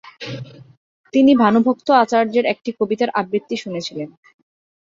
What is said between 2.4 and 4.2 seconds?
একটি কবিতার আবৃত্তি শুনেছিলেন।